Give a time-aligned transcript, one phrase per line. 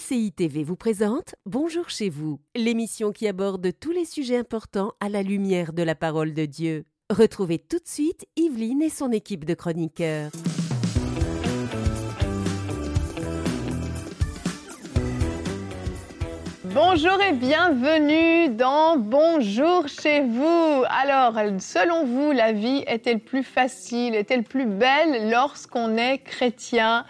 [0.00, 5.08] MCI TV vous présente Bonjour chez vous, l'émission qui aborde tous les sujets importants à
[5.08, 6.84] la lumière de la parole de Dieu.
[7.10, 10.30] Retrouvez tout de suite Yveline et son équipe de chroniqueurs.
[16.64, 20.84] Bonjour et bienvenue dans Bonjour chez vous.
[20.88, 27.04] Alors, selon vous, la vie est-elle plus facile, est-elle plus belle lorsqu'on est chrétien?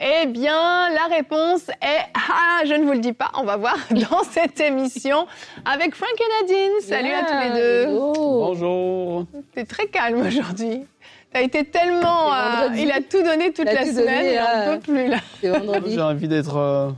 [0.00, 3.30] Eh bien, la réponse est ah, je ne vous le dis pas.
[3.34, 5.26] On va voir dans cette émission
[5.64, 6.72] avec Frank et Nadine.
[6.82, 7.86] Salut à tous les deux.
[7.86, 9.26] Bonjour.
[9.54, 10.84] T'es très calme aujourd'hui.
[11.32, 12.32] T'as été tellement.
[12.32, 14.26] Euh, il a tout donné toute la semaine.
[14.26, 15.18] il n'en peut plus là.
[15.40, 15.94] C'est vendredi.
[15.94, 16.56] J'ai envie d'être.
[16.56, 16.90] Euh,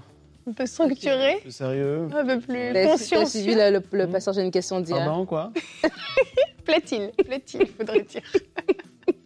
[0.49, 1.35] un peu structuré.
[1.35, 2.09] Un peu sérieux.
[2.13, 3.21] Un peu plus conscient.
[3.25, 5.05] Tu suivi le, le, passage, j'ai une question d'hier.
[5.05, 5.53] Pardon, quoi?
[6.65, 7.11] Plaît-il?
[7.25, 8.23] Plaît-il, faudrait dire.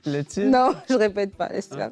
[0.03, 0.51] Plaît-il?
[0.51, 1.91] Non, je répète pas, laisse ah.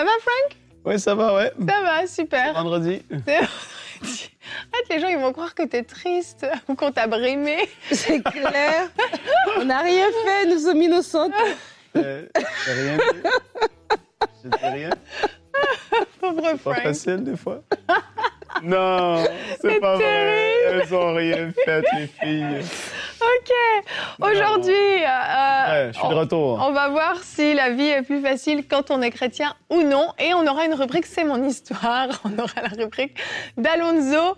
[0.00, 0.58] Ça va, Frank?
[0.86, 1.52] Oui, ça va, ouais.
[1.68, 2.54] Ça va, super.
[2.54, 3.02] Vendredi.
[3.12, 7.68] Arrête, les gens, ils vont croire que t'es triste ou qu'on t'a brimé.
[7.92, 8.88] C'est clair.
[9.58, 11.34] On n'a rien fait, nous sommes innocentes.
[11.96, 12.24] Euh,
[12.64, 13.28] rien fait.
[14.42, 14.90] Je dis rien.
[16.18, 16.76] Pauvre Frank.
[16.76, 17.62] Pas facile, des fois.
[18.64, 19.24] Non,
[19.60, 20.54] c'est pas vrai.
[20.66, 22.60] Elles ont rien fait, les filles.
[23.40, 23.54] Ok.
[24.20, 26.60] Aujourd'hui, euh, je suis de retour.
[26.62, 30.08] On, va voir si la vie est plus facile quand on est chrétien ou non.
[30.18, 32.08] Et on aura une rubrique C'est mon histoire.
[32.24, 33.16] On aura la rubrique
[33.56, 34.36] d'Alonso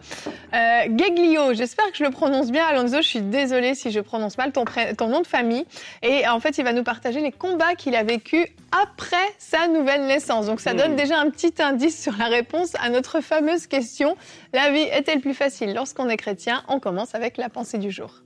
[0.55, 1.53] euh, Geglio.
[1.55, 2.99] J'espère que je le prononce bien, Alonso.
[2.99, 4.65] Je suis désolée si je prononce mal ton,
[4.97, 5.65] ton nom de famille.
[6.03, 10.07] Et en fait, il va nous partager les combats qu'il a vécus après sa nouvelle
[10.07, 10.47] naissance.
[10.47, 10.97] Donc ça donne hmm.
[10.97, 14.17] déjà un petit indice sur la réponse à notre fameuse question.
[14.53, 16.63] La vie est-elle plus facile lorsqu'on est chrétien?
[16.69, 18.23] On commence avec la pensée du jour.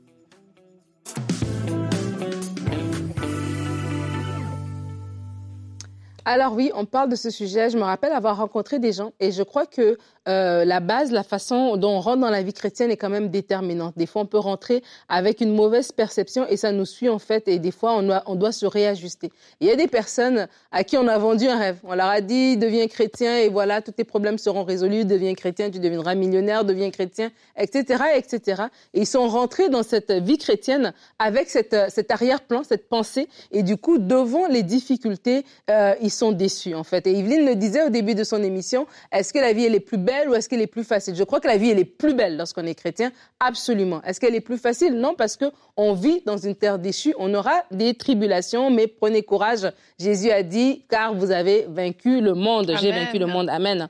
[6.28, 7.70] Alors oui, on parle de ce sujet.
[7.70, 9.96] Je me rappelle avoir rencontré des gens et je crois que
[10.28, 13.28] euh, la base, la façon dont on rentre dans la vie chrétienne est quand même
[13.28, 13.94] déterminante.
[13.96, 17.46] Des fois, on peut rentrer avec une mauvaise perception et ça nous suit en fait
[17.48, 19.32] et des fois, on doit, se réajuster.
[19.60, 21.78] Il y a des personnes à qui on a vendu un rêve.
[21.84, 25.70] On leur a dit, deviens chrétien et voilà, tous tes problèmes seront résolus, deviens chrétien,
[25.70, 28.62] tu deviendras millionnaire, deviens chrétien, etc., etc.
[28.94, 33.62] Et ils sont rentrés dans cette vie chrétienne avec cette, cet arrière-plan, cette pensée et
[33.62, 37.06] du coup, devant les difficultés, euh, ils sont déçus en fait.
[37.06, 39.80] Et Yveline le disait au début de son émission, est-ce que la vie elle est
[39.80, 41.14] plus belle ou est-ce qu'elle est plus facile?
[41.14, 44.02] Je crois que la vie elle est plus belle lorsqu'on est chrétien, absolument.
[44.02, 44.94] Est-ce qu'elle est plus facile?
[44.94, 45.46] Non, parce que
[45.76, 49.70] on vit dans une terre déchue, on aura des tribulations, mais prenez courage.
[49.98, 52.72] Jésus a dit, car vous avez vaincu le monde.
[52.80, 53.48] J'ai vaincu le monde.
[53.48, 53.88] Amen.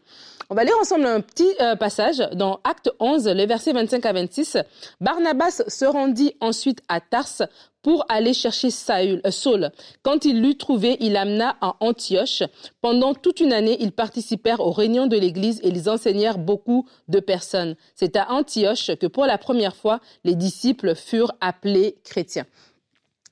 [0.48, 4.12] On va lire ensemble un petit euh, passage dans Acte 11, les versets 25 à
[4.12, 4.58] 26.
[5.00, 7.42] Barnabas se rendit ensuite à Tarse
[7.82, 9.72] pour aller chercher euh, Saul.
[10.04, 12.44] Quand il l'eut trouvé, il l'amena à Antioche.
[12.80, 17.18] Pendant toute une année, ils participèrent aux réunions de l'Église et ils enseignèrent beaucoup de
[17.18, 17.74] personnes.
[17.96, 22.46] C'est à Antioche que pour la première fois, les disciples furent appelés chrétiens.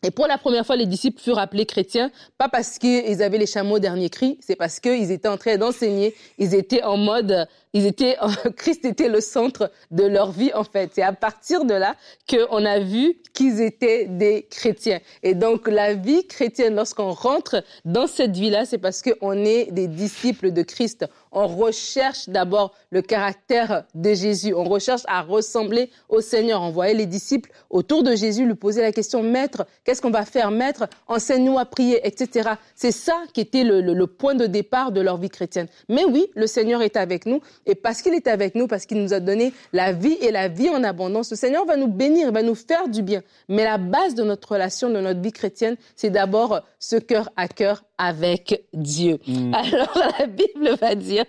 [0.04, 3.46] Et pour la première fois, les disciples furent appelés chrétiens, pas parce qu'ils avaient les
[3.46, 7.86] chameaux dernier cri, c'est parce qu'ils étaient en train d'enseigner, ils étaient en mode ils
[7.86, 8.16] étaient,
[8.56, 10.92] Christ était le centre de leur vie en fait.
[10.94, 11.96] C'est à partir de là
[12.30, 15.00] qu'on a vu qu'ils étaient des chrétiens.
[15.22, 19.88] Et donc la vie chrétienne, lorsqu'on rentre dans cette vie-là, c'est parce qu'on est des
[19.88, 21.04] disciples de Christ.
[21.32, 24.54] On recherche d'abord le caractère de Jésus.
[24.54, 26.62] On recherche à ressembler au Seigneur.
[26.62, 30.24] On voyait les disciples autour de Jésus lui poser la question, Maître, qu'est-ce qu'on va
[30.24, 30.52] faire?
[30.52, 32.50] Maître, enseigne-nous à prier, etc.
[32.76, 35.66] C'est ça qui était le, le point de départ de leur vie chrétienne.
[35.88, 39.02] Mais oui, le Seigneur est avec nous et parce qu'il est avec nous, parce qu'il
[39.02, 42.32] nous a donné la vie et la vie en abondance, le Seigneur va nous bénir,
[42.32, 43.22] va nous faire du bien.
[43.48, 47.48] Mais la base de notre relation, de notre vie chrétienne, c'est d'abord ce cœur à
[47.48, 49.18] cœur avec Dieu.
[49.26, 49.54] Mm.
[49.54, 51.24] Alors la Bible va dire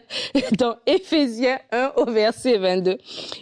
[0.57, 2.97] dans Éphésiens 1 au verset 22,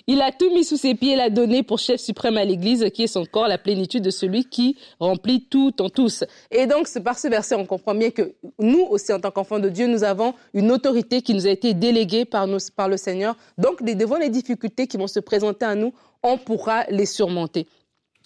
[0.08, 3.04] il a tout mis sous ses pieds, l'a donné pour chef suprême à l'Église, qui
[3.04, 6.24] est son corps, la plénitude de celui qui remplit tout en tous.
[6.52, 9.70] Et donc par ce verset, on comprend bien que nous aussi, en tant qu'enfants de
[9.70, 13.36] Dieu, nous avons une autorité qui nous a été déléguée par, le Seigneur.
[13.58, 17.68] Donc devant les difficultés qui vont se présenter à nous, on pourra les surmonter.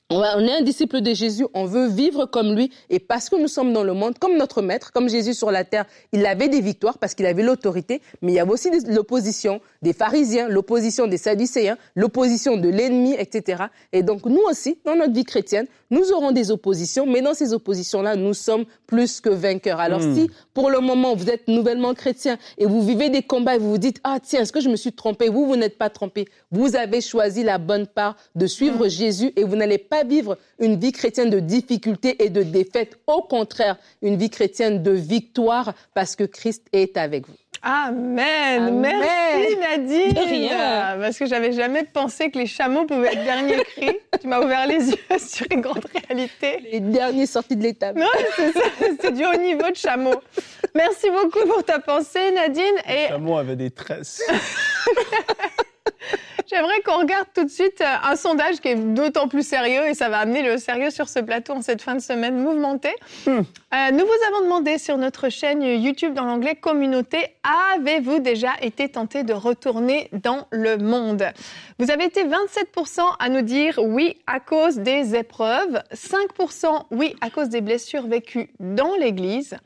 [0.09, 3.49] On est un disciple de Jésus, on veut vivre comme lui, et parce que nous
[3.49, 6.61] sommes dans le monde, comme notre maître, comme Jésus sur la terre, il avait des
[6.61, 11.17] victoires parce qu'il avait l'autorité, mais il y avait aussi l'opposition des pharisiens, l'opposition des
[11.17, 13.65] sadducéens, l'opposition de l'ennemi, etc.
[13.91, 17.53] Et donc nous aussi, dans notre vie chrétienne, nous aurons des oppositions, mais dans ces
[17.53, 19.81] oppositions-là, nous sommes plus que vainqueurs.
[19.81, 20.15] Alors hmm.
[20.15, 23.71] si pour le moment vous êtes nouvellement chrétien et vous vivez des combats et vous
[23.71, 25.27] vous dites, ah tiens, est-ce que je me suis trompé?
[25.27, 26.29] Vous, vous n'êtes pas trompé.
[26.51, 28.89] Vous avez choisi la bonne part de suivre hmm.
[28.89, 32.97] Jésus et vous n'allez pas vivre une vie chrétienne de difficulté et de défaite.
[33.07, 37.35] Au contraire, une vie chrétienne de victoire parce que Christ est avec vous.
[37.61, 38.79] Amen.
[38.79, 40.13] Merci Nadine.
[40.13, 40.97] De rien.
[40.99, 43.97] Parce que j'avais jamais pensé que les chameaux pouvaient être derniers cris.
[44.21, 46.59] tu m'as ouvert les yeux sur une grande réalité.
[46.71, 47.99] Les derniers sortis de l'étable.
[47.99, 48.61] Non, c'est ça,
[49.01, 50.15] c'est du haut niveau de chameau.
[50.75, 52.63] Merci beaucoup pour ta pensée Nadine.
[52.87, 54.21] Le Et chameau avait des tresses.
[56.49, 59.93] J'aimerais qu'on regarde tout de suite euh, un sondage qui est d'autant plus sérieux et
[59.93, 62.95] ça va amener le sérieux sur ce plateau en cette fin de semaine mouvementée.
[63.27, 63.35] Euh,
[63.91, 67.17] nous vous avons demandé sur notre chaîne YouTube dans l'onglet Communauté,
[67.75, 71.25] avez-vous déjà été tenté de retourner dans le monde?
[71.79, 77.29] Vous avez été 27% à nous dire oui à cause des épreuves, 5% oui à
[77.29, 79.57] cause des blessures vécues dans l'Église.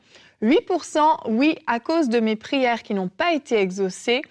[0.42, 4.22] 8% oui à cause de mes prières qui n'ont pas été exaucées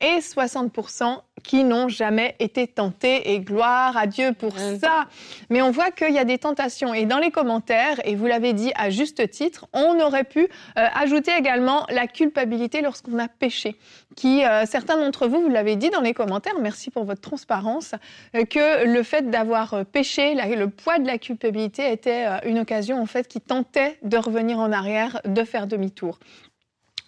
[0.00, 5.06] et 60% qui n'ont jamais été tentés et gloire à Dieu pour ça.
[5.48, 8.52] Mais on voit qu'il y a des tentations et dans les commentaires, et vous l'avez
[8.52, 13.76] dit à juste titre, on aurait pu euh, ajouter également la culpabilité lorsqu'on a péché.
[14.16, 17.94] Qui, euh, certains d'entre vous, vous l'avez dit dans les commentaires, merci pour votre transparence,
[18.34, 23.00] euh, que le fait d'avoir péché, la- le poids de la culpabilité était une occasion
[23.00, 26.18] en fait qui tentait de revenir en arrière, de faire demi-tour.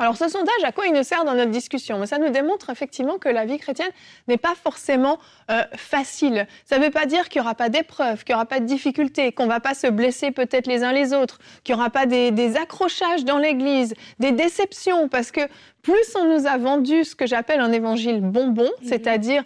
[0.02, 1.96] Alors ce sondage, à quoi il nous sert dans notre discussion?
[2.00, 3.92] Mais Ça nous démontre effectivement que la vie chrétienne
[4.26, 6.48] n'est pas forcément euh, facile.
[6.64, 8.64] Ça ne veut pas dire qu'il n'y aura pas d'épreuves, qu'il n'y aura pas de
[8.64, 12.06] difficultés, qu'on va pas se blesser peut-être les uns les autres, qu'il n'y aura pas
[12.06, 15.42] des, des accrochages dans l'Église, des déceptions, parce que
[15.82, 19.44] plus on nous a vendu ce que j'appelle un évangile bonbon, c'est-à-dire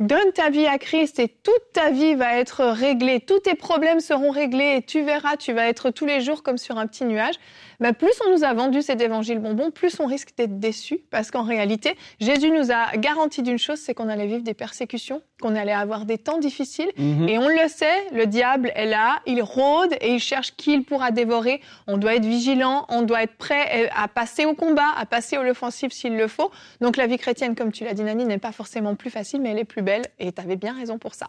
[0.00, 3.98] Donne ta vie à Christ et toute ta vie va être réglée, tous tes problèmes
[3.98, 7.04] seront réglés et tu verras, tu vas être tous les jours comme sur un petit
[7.04, 7.34] nuage.
[7.80, 11.30] Ben, plus on nous a vendu cet évangile bonbon, plus on risque d'être déçu parce
[11.30, 15.54] qu'en réalité, Jésus nous a garanti d'une chose, c'est qu'on allait vivre des persécutions, qu'on
[15.54, 17.28] allait avoir des temps difficiles Mhm.
[17.28, 20.82] et on le sait, le diable est là, il rôde et il cherche qui il
[20.84, 21.60] pourra dévorer.
[21.86, 25.36] On doit être vigilant, on doit être prêt euh, à passer au combat, à passer
[25.36, 26.50] à l'offensive s'il le faut.
[26.80, 29.50] Donc la vie chrétienne, comme tu l'as dit Nani, n'est pas forcément plus facile, mais
[29.50, 31.28] elle est plus belle et tu avais bien raison pour ça.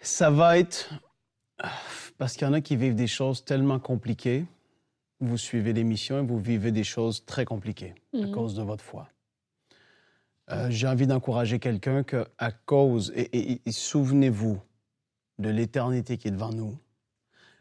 [0.00, 0.90] Ça va être.
[2.18, 4.44] Parce qu'il y en a qui vivent des choses tellement compliquées.
[5.22, 8.32] Vous suivez l'émission et vous vivez des choses très compliquées à Mhm.
[8.32, 9.08] cause de votre foi.
[10.50, 13.22] Euh, J'ai envie d'encourager quelqu'un que, à cause, et,
[13.52, 14.60] et- et souvenez-vous
[15.38, 16.76] de l'éternité qui est devant nous,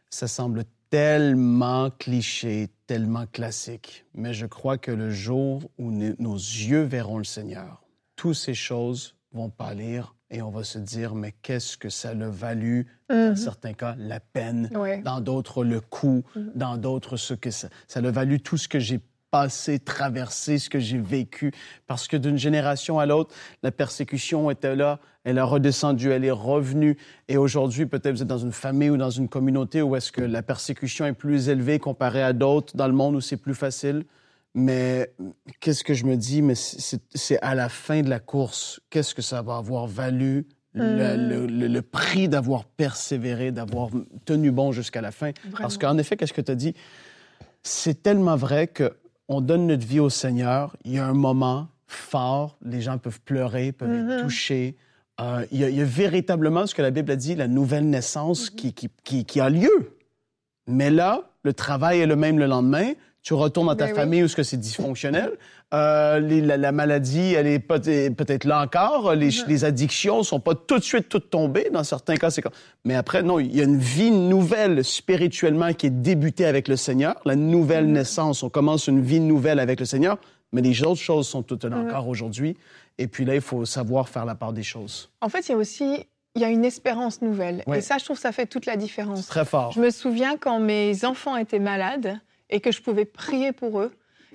[0.09, 6.81] ça semble tellement cliché, tellement classique, mais je crois que le jour où nos yeux
[6.81, 7.83] verront le Seigneur,
[8.15, 12.13] toutes ces choses vont pâlir et on va se dire, mais qu'est-ce que ça a
[12.15, 14.69] valu, dans certains cas, la peine,
[15.03, 16.51] dans d'autres, le coût, Mhm.
[16.55, 18.99] dans d'autres, ce que ça, ça a valu tout ce que j'ai
[19.29, 21.53] passé, traversé, ce que j'ai vécu.
[21.87, 23.33] Parce que d'une génération à l'autre,
[23.63, 26.97] la persécution était là, elle a redescendu, elle est revenue.
[27.29, 30.21] Et aujourd'hui, peut-être vous êtes dans une famille ou dans une communauté où est-ce que
[30.21, 34.03] la persécution est plus élevée comparée à d'autres dans le monde où c'est plus facile?
[34.53, 35.13] Mais
[35.61, 36.41] qu'est-ce que je me dis?
[36.41, 40.45] Mais c'est à la fin de la course, qu'est-ce que ça va avoir valu?
[40.73, 43.89] Le, le- le- le prix d'avoir persévéré, d'avoir
[44.23, 45.31] tenu bon jusqu'à la fin?
[45.59, 46.73] Parce qu'en effet, qu'est-ce que tu as dit?
[47.61, 48.93] C'est tellement vrai que
[49.27, 50.75] on donne notre vie au Seigneur.
[50.85, 54.11] Il y a un moment fort, les gens peuvent pleurer, peuvent Mhm.
[54.11, 54.77] être touchés.
[55.19, 57.47] Euh, il, y a, il y a véritablement ce que la Bible a dit, la
[57.49, 59.97] nouvelle naissance qui, qui, qui, qui a lieu.
[60.67, 62.93] Mais là, le travail est le même le lendemain.
[63.23, 63.95] Tu retournes dans ta Ben oui.
[63.95, 65.33] famille où ce que c'est dysfonctionnel.
[65.73, 69.13] Euh, les- la, la maladie, elle est peut- peut-être là encore.
[69.13, 69.43] Les, Mhm.
[69.47, 71.69] les addictions sont pas tout de suite toutes tombées.
[71.71, 72.51] Dans certains cas, c'est comme...
[72.83, 76.75] Mais après, non, il y a une vie nouvelle spirituellement qui est débutée avec le
[76.75, 77.15] Seigneur.
[77.25, 77.93] La nouvelle Mhm.
[77.93, 80.17] naissance, on commence une vie nouvelle avec le Seigneur.
[80.51, 81.87] Mais les autres choses sont toutes là Mhm.
[81.89, 82.57] encore aujourd'hui.
[82.97, 85.09] Et puis là, il faut savoir faire la part des choses.
[85.21, 87.61] En fait, il y a aussi il y a une espérance nouvelle.
[87.75, 89.27] Et ça, je trouve, ça fait toute la différence.
[89.27, 89.73] très fort.
[89.73, 92.17] Je me souviens quand mes enfants étaient malades
[92.51, 93.91] et que je pouvais prier pour eux.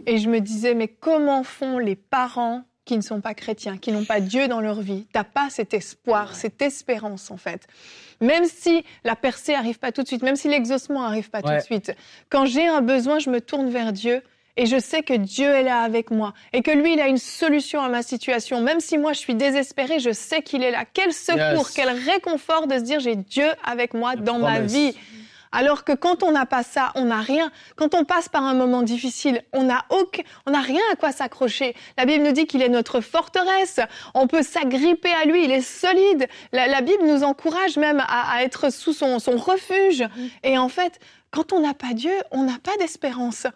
[0.06, 3.92] Et je me disais, mais comment font les parents qui ne sont pas chrétiens, qui
[3.92, 5.06] n'ont pas Dieu dans leur vie?
[5.12, 7.66] T'as pas cet espoir, cette espérance, en fait.
[8.20, 11.48] Même si la percée arrive pas tout de suite, même si l'exaucement arrive pas tout
[11.52, 11.92] de suite.
[12.30, 14.22] Quand j'ai un besoin, je me tourne vers Dieu.
[14.58, 17.18] Et je sais que Dieu est là avec moi et que lui, il a une
[17.18, 18.62] solution à ma situation.
[18.62, 20.84] Même si moi, je suis désespérée, je sais qu'il est là.
[20.90, 21.72] Quel secours, Yes.
[21.74, 24.96] quel réconfort de se dire, j'ai Dieu avec moi La dans ma vie.
[25.52, 27.50] Alors que quand on n'a pas ça, on n'a rien.
[27.76, 31.12] Quand on passe par un moment difficile, on n'a aucun, on n'a rien à quoi
[31.12, 31.74] s'accrocher.
[31.96, 33.80] La Bible nous dit qu'il est notre forteresse.
[34.14, 35.44] On peut s'agripper à lui.
[35.44, 36.26] Il est solide.
[36.52, 40.04] La, Bible nous encourage même à, être sous son refuge.
[40.42, 40.98] Et en fait,
[41.30, 43.46] quand on n'a pas Dieu, on n'a pas d'espérance.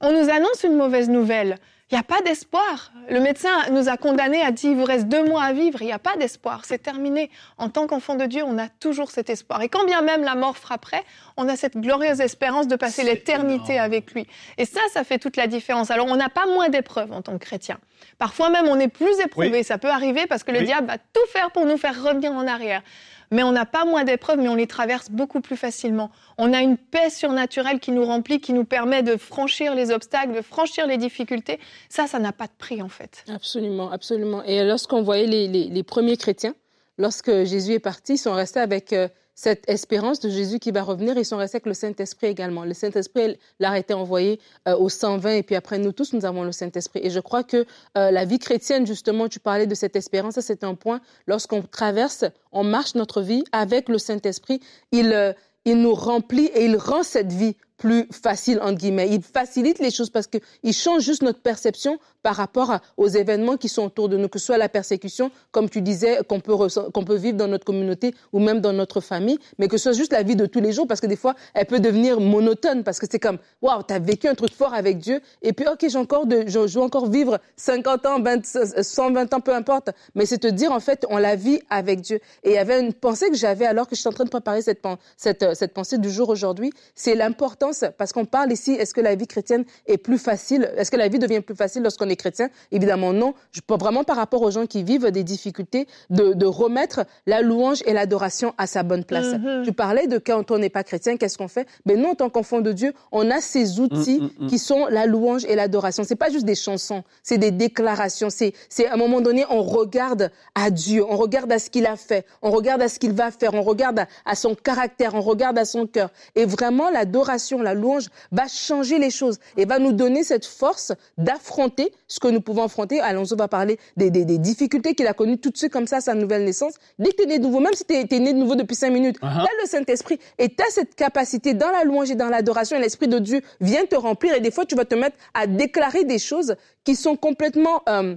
[0.00, 1.58] On nous annonce une mauvaise nouvelle.
[1.90, 2.90] Il n'y a pas d'espoir.
[3.08, 5.86] Le médecin nous a condamnés, a dit, il vous reste deux mois à vivre, il
[5.86, 7.30] n'y a pas d'espoir, c'est terminé.
[7.58, 9.62] En tant qu'enfant de Dieu, on a toujours cet espoir.
[9.62, 11.04] Et quand bien même la mort frapperait,
[11.36, 14.26] on a cette glorieuse espérance de passer l'éternité avec lui.
[14.58, 15.92] Et ça, ça fait toute la différence.
[15.92, 17.78] Alors, on n'a pas moins d'épreuves en tant que chrétien.
[18.18, 19.62] Parfois même, on est plus éprouvé.
[19.62, 22.48] Ça peut arriver parce que le diable va tout faire pour nous faire revenir en
[22.48, 22.82] arrière
[23.30, 26.10] mais on n'a pas moins d'épreuves, mais on les traverse beaucoup plus facilement.
[26.38, 30.34] On a une paix surnaturelle qui nous remplit, qui nous permet de franchir les obstacles,
[30.34, 31.58] de franchir les difficultés.
[31.88, 33.24] Ça, ça n'a pas de prix, en fait.
[33.28, 34.42] Absolument, absolument.
[34.44, 36.54] Et lorsqu'on voyait les, premiers chrétiens,
[36.98, 38.94] lorsque Jésus est parti, ils sont restés avec...
[39.38, 41.18] Cette espérance de Jésus qui va revenir.
[41.18, 42.64] Ils sont restés avec le Saint-Esprit également.
[42.64, 46.24] Le Saint-Esprit leur a été envoyé euh, aux 120 et puis après nous tous, nous
[46.24, 47.00] avons le Saint-Esprit.
[47.02, 47.66] Et je crois que
[47.98, 51.02] euh, la vie chrétienne, justement, tu parlais de cette espérance, c'est un point.
[51.26, 55.34] Lorsqu'on traverse, on marche notre vie avec le Saint-Esprit, il, euh,
[55.66, 59.08] il nous remplit et il rend cette vie plus facile, entre guillemets.
[59.10, 63.68] Il facilite les choses parce qu'il change juste notre perception par rapport aux événements qui
[63.68, 66.56] sont autour de nous, que ce soit la persécution, comme tu disais, qu'on peut,
[66.92, 69.92] qu'on peut vivre dans notre communauté ou même dans notre famille, mais que ce soit
[69.92, 72.82] juste la vie de tous les jours, parce que des fois, elle peut devenir monotone,
[72.82, 75.86] parce que c'est comme, waouh, t'as vécu un truc fort avec Dieu, et puis, ok,
[75.88, 78.44] j'ai encore de, je, veux encore vivre 50 ans, 20,
[78.82, 82.16] 120 ans, peu importe, mais c'est te dire, en fait, on la vit avec Dieu.
[82.42, 84.30] Et il y avait une pensée que j'avais alors que je suis en train de
[84.30, 84.82] préparer cette,
[85.16, 87.65] cette, cette pensée du jour aujourd'hui, c'est l'importance,
[87.98, 91.08] parce qu'on parle ici, est-ce que la vie chrétienne est plus facile, est-ce que la
[91.08, 92.48] vie devient plus facile lorsqu'on est chrétien?
[92.72, 93.34] Évidemment, non.
[93.52, 97.82] Je peux vraiment par rapport aux gens qui vivent des difficultés, de, remettre la louange
[97.86, 99.26] et l'adoration à sa bonne place.
[99.26, 99.64] Mm-hmm.
[99.64, 101.66] Tu parlais de quand on n'est pas chrétien, qu'est-ce qu'on fait?
[101.84, 104.46] Mais nous, en tant qu'enfants de Dieu, on a ces outils mm, mm, mm.
[104.48, 106.04] qui sont la louange et l'adoration.
[106.04, 108.30] C'est pas juste des chansons, c'est des déclarations.
[108.30, 111.86] C'est, c'est à un moment donné, on regarde à Dieu, on regarde à ce qu'il
[111.86, 115.20] a fait, on regarde à ce qu'il va faire, on regarde à, son caractère, on
[115.20, 116.10] regarde à son cœur.
[116.34, 120.92] Et vraiment, l'adoration, la louange va changer les choses et va nous donner cette force
[121.18, 123.00] d'affronter ce que nous pouvons affronter.
[123.00, 126.44] Alonso va parler des, difficultés qu'il a connues tout de suite comme ça sa nouvelle
[126.44, 126.74] naissance.
[126.98, 128.76] Dès que tu es né de nouveau, même si tu es, né de nouveau depuis
[128.76, 129.20] cinq minutes, uh-huh.
[129.20, 132.76] tu as le Saint-Esprit et tu as cette capacité dans la louange et dans l'adoration
[132.76, 135.46] et l'Esprit de Dieu vient te remplir et des fois tu vas te mettre à
[135.46, 137.82] déclarer des choses qui sont complètement...
[137.88, 138.16] Euh,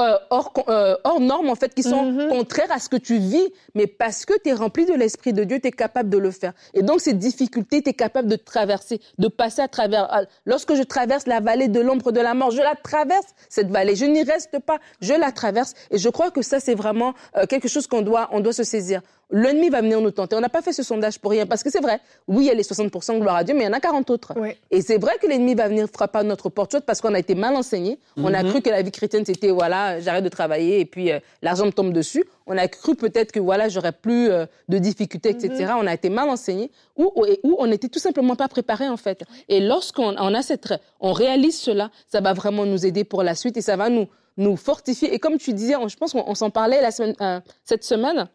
[0.00, 2.28] euh, hors, euh, hors normes, en fait, qui sont mm-hmm.
[2.28, 5.42] contraires à ce que tu vis, mais parce que tu es rempli de l'Esprit de
[5.42, 6.52] Dieu, tu es capable de le faire.
[6.72, 10.26] Et donc, ces difficultés, tu es capable de traverser, de passer à travers.
[10.46, 13.96] Lorsque je traverse la vallée de l'ombre de la mort, je la traverse, cette vallée.
[13.96, 15.74] Je n'y reste pas, je la traverse.
[15.90, 18.62] Et je crois que ça, c'est vraiment euh, quelque chose qu'on doit, on doit se
[18.64, 19.02] saisir.
[19.30, 20.36] L'ennemi va venir nous tenter.
[20.36, 22.00] On n'a pas fait ce sondage pour rien, parce que c'est vrai.
[22.26, 24.08] Oui, il y a les 60% gloire à Dieu, mais il y en a 40
[24.10, 24.32] autres.
[24.70, 27.34] Et c'est vrai que l'ennemi va venir frapper à notre porte, parce qu'on a été
[27.34, 27.98] mal enseigné.
[28.16, 28.50] On a mhm.
[28.50, 31.72] cru que la vie chrétienne, c'était, voilà, j'arrête de travailler et puis euh, l'argent me
[31.72, 32.24] tombe dessus.
[32.46, 35.50] On a cru peut-être que, voilà, j'aurais plus euh, de difficultés, etc.
[35.64, 35.76] Mhm.
[35.80, 39.24] On a été mal enseigné ou, ou on n'était tout simplement pas préparé, en fait.
[39.48, 43.34] Et lorsqu'on on a cette, on réalise cela, ça va vraiment nous aider pour la
[43.34, 44.08] suite et ça va nous,
[44.38, 45.12] nous fortifier.
[45.12, 48.28] Et comme tu disais, je pense qu'on s'en parlait la semaine, euh, cette semaine,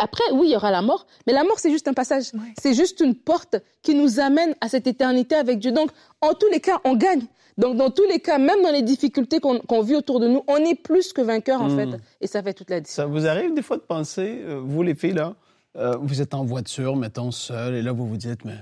[0.00, 2.32] après, oui, il y aura la mort, mais la mort, c'est juste un passage.
[2.60, 5.72] C'est juste une porte qui nous amène à cette éternité avec Dieu.
[5.72, 5.90] Donc,
[6.20, 7.22] en tous les cas, on gagne.
[7.56, 10.56] Donc, dans tous les cas, même dans les difficultés qu'on vit autour de nous, on
[10.56, 11.86] est plus que vainqueur, en fait.
[11.86, 11.98] Hmm.
[12.20, 12.96] Et ça fait toute la différence.
[12.96, 15.34] Ça vous arrive des fois de penser, euh, vous les filles, là,
[15.76, 18.58] euh, vous êtes en voiture, mettons, seul, et là, vous vous dites, mais,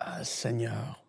[0.00, 1.04] ah, Seigneur,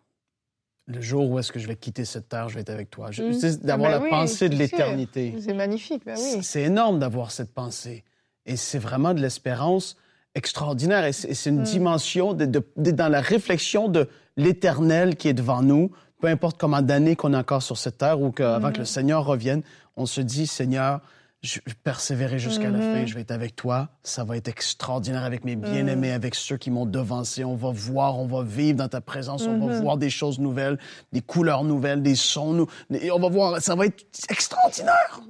[0.86, 3.10] le jour où est-ce que je vais quitter cette terre, je vais être avec toi.
[3.10, 3.32] Hmm.
[3.62, 5.34] D'avoir ah, ben la pensée de l'éternité.
[5.40, 6.42] C'est magnifique, ben oui.
[6.42, 8.04] C'est énorme d'avoir cette pensée.
[8.50, 9.96] Et c'est vraiment de l'espérance
[10.34, 11.04] extraordinaire.
[11.04, 11.64] Et c'est une mm.
[11.64, 12.44] dimension de,
[12.76, 17.38] dans la réflexion de l'éternel qui est devant nous, peu importe combien d'années qu'on a
[17.38, 18.86] encore sur cette terre ou qu'avant que le mm.
[18.86, 19.62] Seigneur revienne,
[19.96, 21.00] on se dit, Seigneur,
[21.42, 23.06] je persévérer jusqu'à la fin, mm-hmm.
[23.06, 23.88] je vais être avec toi.
[24.02, 26.14] Ça va être extraordinaire avec mes bien-aimés, mm.
[26.14, 27.44] avec ceux qui m'ont devancé.
[27.44, 29.80] On va voir, on va vivre dans ta présence, on va mm-hmm.
[29.80, 30.76] voir des choses nouvelles,
[31.12, 32.66] des couleurs nouvelles, des sons.
[32.90, 35.20] Et on va voir, ça va être extraordinaire.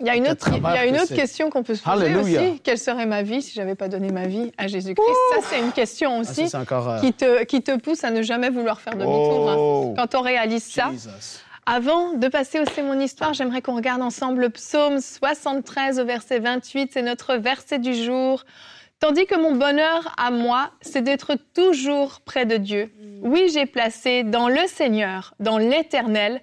[0.00, 2.14] Il y a une autre, il y a une autre question qu'on peut se poser
[2.16, 2.60] aussi.
[2.62, 5.08] Quelle serait ma vie si j'avais pas donné ma vie à Jésus-Christ?
[5.34, 8.50] Ça, c'est une question ah, aussi euh, qui, te, qui te pousse à ne jamais
[8.50, 9.50] vouloir faire demi-tour.
[9.50, 9.94] Hein.
[9.96, 10.90] Quand on réalise ça.
[11.66, 16.04] Avant de passer au C'est mon histoire, j'aimerais qu'on regarde ensemble le psaume 73 au
[16.04, 16.90] verset 28.
[16.94, 18.44] C'est notre verset du jour.
[19.00, 22.90] Tandis que mon bonheur à moi, c'est d'être toujours près de Dieu.
[23.22, 26.40] Oui, j'ai placé dans le Seigneur, dans l'Éternel,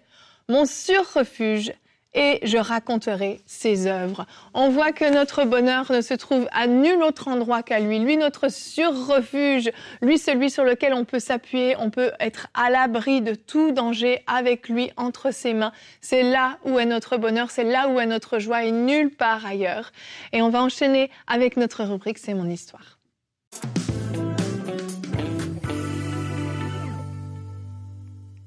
[0.47, 1.73] mon sur-refuge
[2.15, 4.25] et je raconterai ses œuvres.
[4.53, 7.99] On voit que notre bonheur ne se trouve à nul autre endroit qu'à lui.
[7.99, 9.69] Lui, notre sur-refuge,
[10.01, 14.23] lui, celui sur lequel on peut s'appuyer, on peut être à l'abri de tout danger
[14.27, 15.73] avec lui entre ses mains.
[16.01, 19.45] C'est là où est notre bonheur, c'est là où est notre joie et nulle part
[19.45, 19.91] ailleurs.
[20.31, 22.97] Et on va enchaîner avec notre rubrique C'est mon histoire.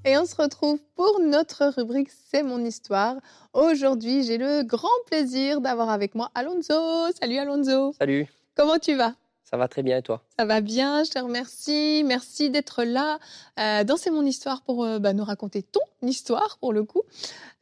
[0.09, 3.17] Et on se retrouve pour notre rubrique C'est mon histoire.
[3.53, 7.13] Aujourd'hui, j'ai le grand plaisir d'avoir avec moi Alonso.
[7.21, 7.93] Salut Alonso.
[7.93, 8.27] Salut.
[8.57, 9.15] Comment tu vas?
[9.45, 10.23] Ça va très bien et toi?
[10.41, 12.05] Ça va bien, je te remercie.
[12.07, 13.19] Merci d'être là
[13.59, 17.03] euh, dans C'est mon histoire pour euh, bah, nous raconter ton histoire pour le coup.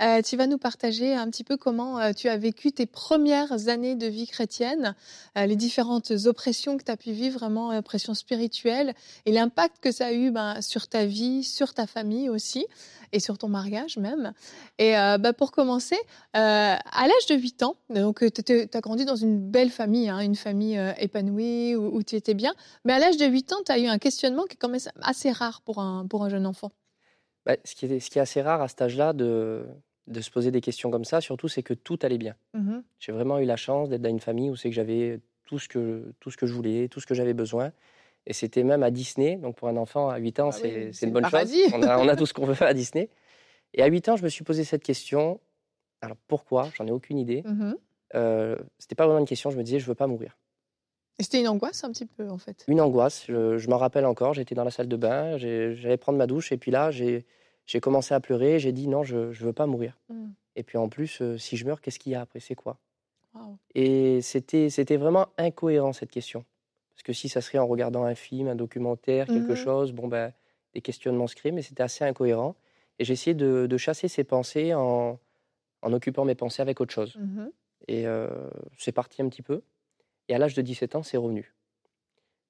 [0.02, 3.68] Euh, tu vas nous partager un petit peu comment euh, tu as vécu tes premières
[3.68, 4.94] années de vie chrétienne,
[5.36, 9.90] les différentes oppressions que tu as pu vivre, vraiment euh, pression spirituelle, et l'impact que
[9.90, 12.66] ça a eu ben, sur ta vie, sur ta famille aussi,
[13.12, 14.32] et sur ton mariage même.
[14.78, 15.96] Et bah, pour commencer,
[16.32, 20.34] à l'âge de 8 ans, donc tu as grandi dans une belle famille, hein, une
[20.34, 22.54] famille épanouie où tu étais bien,
[22.84, 24.80] mais à l'âge de 8 ans, tu as eu un questionnement qui est quand même
[25.02, 26.70] assez rare pour un, pour un jeune enfant.
[27.44, 29.66] Bah, ce, qui est, ce qui est assez rare à cet âge-là de,
[30.08, 32.34] de se poser des questions comme ça, surtout, c'est que tout allait bien.
[32.54, 32.82] Mhm.
[32.98, 35.68] J'ai vraiment eu la chance d'être dans une famille où c'est que j'avais tout ce
[35.68, 37.70] que, tout ce que je voulais, tout ce que j'avais besoin.
[38.26, 39.36] Et c'était même à Disney.
[39.36, 41.62] Donc pour un enfant à 8 ans, Ah c'est oui, une bonne paradis.
[41.64, 41.72] chose.
[41.74, 43.08] On a, on a tout ce qu'on veut à Disney.
[43.74, 45.38] Et à 8 ans, je me suis posé cette question.
[46.00, 46.68] Alors pourquoi?
[46.76, 47.42] J'en ai aucune idée.
[47.44, 47.76] Mhm.
[48.16, 49.50] Euh, c'était pas vraiment une question.
[49.50, 50.36] Je me disais, je veux pas mourir.
[51.18, 52.64] Et c'était une angoisse un petit peu en fait.
[52.68, 53.24] Une angoisse.
[53.26, 54.34] Je, je m'en rappelle encore.
[54.34, 55.38] J'étais dans la salle de bain.
[55.38, 56.52] J'allais prendre ma douche.
[56.52, 57.24] Et puis là, j'ai
[57.80, 58.58] commencé à pleurer.
[58.58, 59.98] J'ai dit, non, je, je veux pas mourir.
[60.10, 60.32] Mhm.
[60.56, 62.40] Et puis en plus, euh, si je meurs, qu'est-ce qu'il y a après?
[62.40, 62.78] C'est quoi?
[63.74, 66.44] Et c'était vraiment incohérent cette question.
[66.94, 69.54] Parce que si ça serait en regardant un film, un documentaire, quelque Mhm.
[69.56, 70.32] chose, bon ben
[70.72, 72.56] des questionnements se créent, mais c'était assez incohérent.
[72.98, 75.18] Et j'ai essayé de, de chasser ces pensées en,
[75.82, 77.16] en occupant mes pensées avec autre chose.
[77.16, 77.50] Mhm.
[77.88, 78.28] Et euh,
[78.78, 79.60] c'est parti un petit peu.
[80.28, 81.54] Et à l'âge de 17 ans, c'est revenu.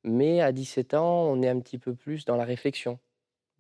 [0.04, 2.98] Mais à 17 ans, on est un petit peu plus dans la réflexion.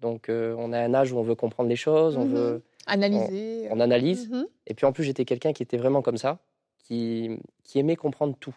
[0.00, 2.34] Donc euh, on a un âge où on veut comprendre les choses, on Mhm.
[2.34, 3.68] veut, Analyser.
[3.70, 4.30] on analyse.
[4.30, 4.46] Mhm.
[4.66, 6.38] Et puis en plus, j'étais quelqu'un qui était vraiment comme ça,
[6.84, 7.30] qui,
[7.64, 8.54] qui aimait comprendre tout,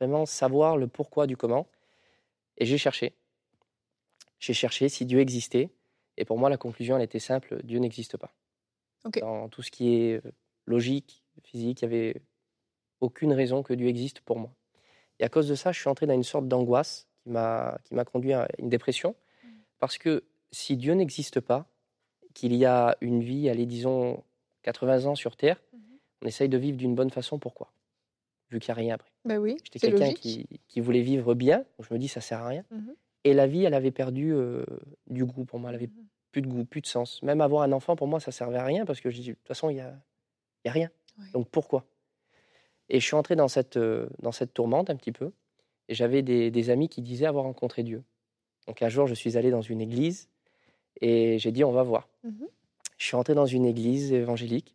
[0.00, 1.66] vraiment savoir le pourquoi du comment.
[2.58, 3.14] Et j'ai cherché.
[4.38, 5.70] J'ai cherché si Dieu existait.
[6.16, 8.32] Et pour moi, la conclusion, elle était simple Dieu n'existe pas.
[9.04, 9.18] Ok.
[9.20, 10.32] Dans tout ce qui est euh,
[10.64, 12.22] logique, physique, il n'y avait
[13.00, 14.50] aucune raison que Dieu existe pour moi.
[15.20, 17.94] Et à cause de ça, je suis entré dans une sorte d'angoisse qui m'a qui
[17.94, 19.14] m'a conduit à une dépression.
[19.78, 21.66] Parce que si Dieu n'existe pas,
[22.34, 24.22] qu'il y a une vie, allez, disons,
[24.62, 25.62] 80 ans sur Terre,
[26.22, 27.38] on essaye de vivre d'une bonne façon.
[27.38, 27.72] Pourquoi?
[28.50, 29.10] Vu qu'il n'y a rien après.
[29.24, 32.20] Bah oui, J'étais c'est quelqu'un qui, qui voulait vivre bien, donc je me dis ça
[32.20, 32.64] sert à rien.
[32.70, 32.94] Mhm.
[33.24, 34.64] Et la vie, elle avait perdu euh,
[35.08, 36.06] du goût pour moi, elle avait Mhm.
[36.30, 37.22] plus de goût, plus de sens.
[37.22, 39.34] Même avoir un enfant, pour moi, ça servait à rien parce que je dis, de
[39.34, 39.94] toute façon, il n'y a,
[40.64, 40.90] y a rien.
[41.32, 41.84] Donc pourquoi?
[42.88, 45.32] Et je suis entré dans cette, euh, dans cette tourmente un petit peu.
[45.88, 48.02] Et j'avais des, des amis qui disaient avoir rencontré Dieu.
[48.66, 50.28] Donc un jour, je suis allé dans une église
[51.00, 52.08] et j'ai dit, on va voir.
[52.24, 52.48] Mhm.
[52.98, 54.74] Je suis entré dans une église évangélique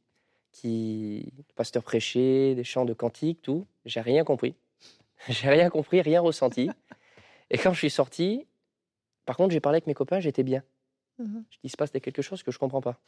[0.51, 3.65] qui le pasteur prêchait, des chants de cantiques, tout.
[3.85, 4.55] J'ai rien compris.
[5.29, 6.69] j'ai rien compris, rien ressenti.
[7.49, 8.45] Et quand je suis sorti,
[9.25, 10.63] par contre, j'ai parlé avec mes copains, j'étais bien.
[11.19, 11.43] Mhm.
[11.49, 12.99] Je dis, il se passe quelque chose que je comprends pas.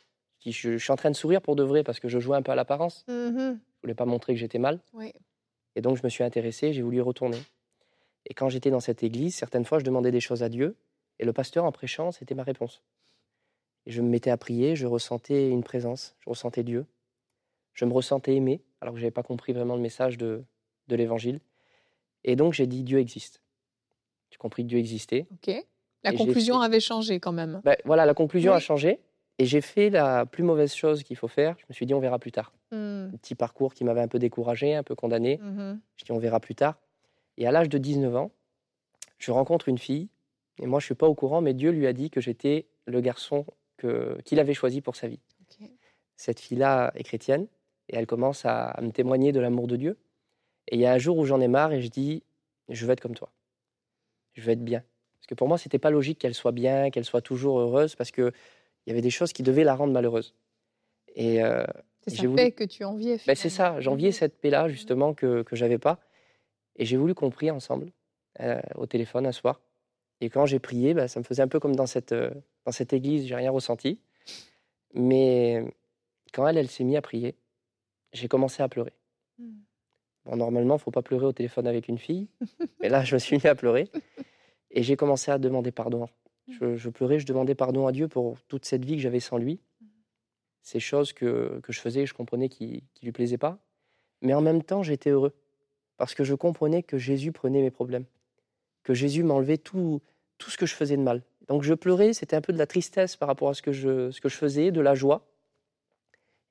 [0.44, 2.20] Je, dis, je, je suis en train de sourire pour de vrai parce que je
[2.20, 3.06] jouais un peu à l'apparence.
[3.08, 3.60] Mhm.
[3.76, 4.80] Je voulais pas montrer que j'étais mal.
[4.94, 5.14] Oui.
[5.76, 7.40] Et donc, je me suis intéressé, j'ai voulu y retourner.
[8.26, 10.76] Et quand j'étais dans cette église, certaines fois, je demandais des choses à Dieu.
[11.20, 12.82] Et le pasteur, en prêchant, c'était ma réponse.
[13.86, 16.86] Et je me mettais à prier, je ressentais une présence, je ressentais Dieu.
[17.74, 20.44] Je me ressentais aimé, alors que je n'avais pas compris vraiment le message de,
[20.88, 21.40] de l'évangile.
[22.24, 23.42] Et donc, j'ai dit Dieu existe.
[24.30, 25.26] J'ai compris que Dieu existait.
[25.32, 25.54] Ok.
[26.04, 27.62] La Et conclusion avait changé quand même.
[27.64, 28.58] Ben, voilà, la conclusion Oui.
[28.58, 29.00] a changé.
[29.40, 31.56] Et j'ai fait la plus mauvaise chose qu'il faut faire.
[31.60, 32.54] Je me suis dit, on verra plus tard.
[32.72, 33.12] Mhm.
[33.14, 35.38] Un petit parcours qui m'avait un peu découragé, un peu condamné.
[35.42, 35.80] Mhm.
[35.98, 36.78] Je dis, on verra plus tard.
[37.38, 38.32] Et à l'âge de 19 ans,
[39.18, 40.10] je rencontre une fille.
[40.60, 42.68] Et moi, je ne suis pas au courant, mais Dieu lui a dit que j'étais
[42.86, 43.46] le garçon
[43.78, 45.20] que- qu'il avait choisi pour sa vie.
[46.16, 47.48] Cette fille-là est chrétienne.
[47.90, 49.98] Et elle commence à, à me témoigner de l'amour de Dieu.
[50.70, 52.24] Et il y a un jour où j'en ai marre et je dis,
[52.70, 53.30] je veux être comme toi.
[54.34, 54.84] Je veux être bien.
[55.20, 58.12] Parce que pour moi, c'était pas logique qu'elle soit bien, qu'elle soit toujours heureuse, parce
[58.84, 60.36] qu'il y avait des choses qui devaient la rendre malheureuse.
[61.16, 61.66] Et euh,
[62.08, 63.20] C'est sa voulu- paix que tu enviais.
[63.26, 64.14] ben, c'est ça, j'enviais Mhm.
[64.14, 66.00] cette paix-là, justement, que, que j'avais pas.
[66.76, 67.92] Et j'ai voulu qu'on prie ensemble,
[68.40, 69.62] euh, au téléphone un soir.
[70.22, 72.32] Et quand j'ai prié, ben, ça me faisait un peu comme dans cette, euh,
[72.66, 74.00] dans cette église, j'ai rien ressenti.
[74.94, 75.64] Mais
[76.34, 77.36] quand elle, elle s'est mise à prier,
[78.12, 78.94] j'ai commencé à pleurer.
[79.40, 79.62] Mhm.
[80.26, 82.28] Bon, normalement, il faut pas pleurer au téléphone avec une fille.
[82.82, 83.90] mais là, je me suis mis à pleurer.
[84.72, 86.08] Et j'ai commencé à demander pardon.
[86.48, 89.38] Je, je pleurais, je demandais pardon à Dieu pour toute cette vie que j'avais sans
[89.38, 89.60] lui.
[90.62, 93.60] Ces choses que, que je faisais, je comprenais qui ne lui plaisaient pas.
[94.22, 95.34] Mais en même temps, j'étais heureux.
[95.98, 98.06] Parce que je comprenais que Jésus prenait mes problèmes.
[98.84, 100.02] Que Jésus m'enlevait tout,
[100.38, 101.24] tout ce que je faisais de mal.
[101.48, 104.12] Donc je pleurais, c'était un peu de la tristesse par rapport à ce que je,
[104.12, 105.26] ce que je faisais, de la joie.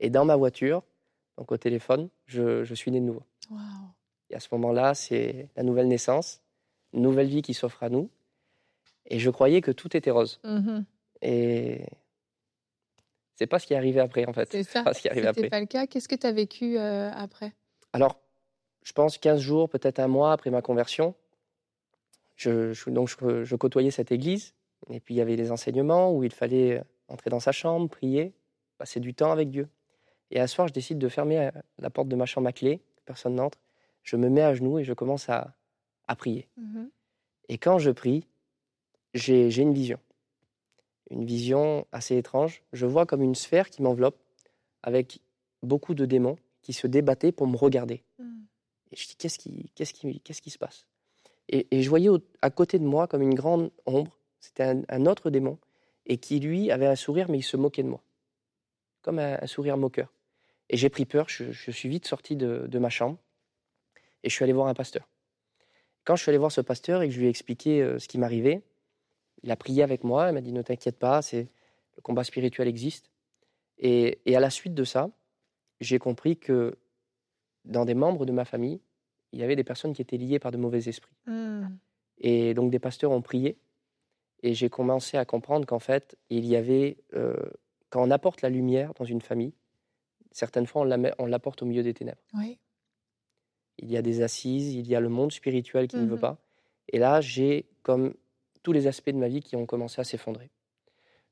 [0.01, 0.83] Et dans ma voiture,
[1.39, 3.23] donc au téléphone, je, je suis né de nouveau.
[4.31, 6.43] Et à ce moment-là, c'est la nouvelle naissance,
[6.93, 8.11] une nouvelle vie qui s'offre à nous.
[9.07, 10.41] Et je croyais que tout était rose.
[10.45, 10.85] Mhm.
[11.23, 11.87] Et
[13.37, 14.49] C'est pas ce qui est arrivé après, en fait.
[14.53, 14.83] C'est ça.
[14.85, 15.87] pas ce qui est C'était pas le cas.
[15.87, 17.53] Qu'est-ce que tu as vécu euh, après?
[17.93, 18.21] Alors,
[18.85, 21.15] je pense 15 jours, peut-être un mois après ma conversion,
[22.37, 24.55] je, je- donc je, je côtoyais cette église.
[24.91, 28.33] Et puis, il y avait des enseignements où il fallait entrer dans sa chambre, prier,
[28.79, 29.69] passer du temps avec Dieu.
[30.31, 32.81] Et un soir, je décide de fermer euh, la porte de ma chambre à clé,
[33.05, 33.59] personne n'entre.
[34.03, 35.55] Je me mets à genoux et je commence à,
[36.09, 36.49] à prier.
[37.49, 38.27] Et quand je prie,
[39.15, 39.99] j'ai une vision.
[41.11, 42.63] Une vision assez étrange.
[42.73, 44.19] Je vois comme une sphère qui m'enveloppe
[44.83, 45.21] avec
[45.63, 48.03] beaucoup de démons qui se débattaient pour me regarder.
[48.91, 50.87] Et je dis, qu'est-ce qui, qu'est-ce qui, qu'est-ce qui se passe?
[51.49, 54.83] Et, et je voyais au- à côté de moi comme une grande ombre, c'était un,
[54.89, 55.59] un autre démon,
[56.07, 58.03] et qui lui avait un sourire, mais il se moquait de moi.
[59.03, 60.13] Comme un, un sourire moqueur.
[60.69, 63.19] Et j'ai pris peur, je, je suis vite sorti de, de ma chambre,
[64.23, 65.09] et je suis allé voir un pasteur.
[66.05, 68.09] Quand je suis allé voir ce pasteur et que je lui ai expliqué euh, ce
[68.09, 68.63] qui m'arrivait,
[69.43, 71.49] il a prié avec moi, il m'a dit, ne t'inquiète pas, c'est,
[71.97, 73.11] le combat spirituel existe.
[73.79, 75.11] Et, et à la suite de ça,
[75.81, 76.77] j'ai compris que
[77.65, 78.81] dans des membres de ma famille,
[79.33, 81.17] il y avait des personnes qui étaient liées par de mauvais esprits.
[82.19, 83.59] Et donc des pasteurs ont prié.
[84.43, 87.37] Et j'ai commencé à comprendre qu'en fait, il y avait, euh,
[87.91, 89.55] quand on apporte la lumière dans une famille,
[90.33, 90.87] certaines fois
[91.19, 92.21] on l'apporte au milieu des ténèbres.
[92.35, 92.59] Oui.
[93.79, 96.21] Il y a des assises, il y a le monde spirituel qui ne veut Mhm.
[96.21, 96.39] pas.
[96.89, 98.15] Et là, j'ai comme
[98.63, 100.51] tous les aspects de ma vie qui ont commencé à s'effondrer.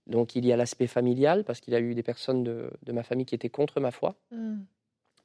[0.06, 2.92] Donc il y a l'aspect familial, parce qu'il y a eu des personnes de, de
[2.92, 4.16] ma famille qui étaient contre ma foi.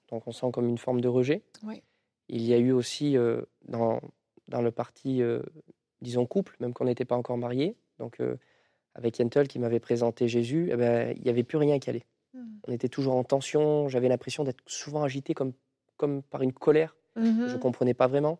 [0.09, 1.41] Donc on sent comme une forme de rejet.
[1.63, 1.81] Oui.
[2.29, 3.99] Il y a eu aussi euh, dans,
[4.47, 5.41] dans le parti, euh,
[6.01, 8.35] disons, couple, même qu'on n'était pas encore mariés, donc euh,
[8.93, 12.05] avec Yentel qui m'avait présenté Jésus, eh ben, il n'y avait plus rien qui allait.
[12.67, 15.53] On était toujours en tension, j'avais l'impression d'être souvent agité comme,
[15.97, 18.39] comme par une colère que je ne comprenais pas vraiment.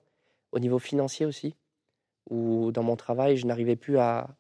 [0.51, 1.56] Au niveau financier aussi,
[2.30, 4.36] où dans mon travail, je n'arrivais plus à,